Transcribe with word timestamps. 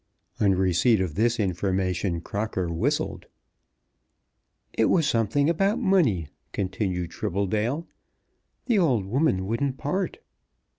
On 0.39 0.55
receipt 0.55 0.99
of 0.99 1.13
this 1.13 1.39
information 1.39 2.21
Crocker 2.21 2.69
whistled. 2.73 3.27
"It 4.73 4.85
was 4.85 5.07
something 5.07 5.47
about 5.47 5.77
money," 5.77 6.29
continued 6.53 7.11
Tribbledale. 7.11 7.85
"The 8.65 8.79
old 8.79 9.05
woman 9.05 9.45
wouldn't 9.45 9.77
part." 9.77 10.17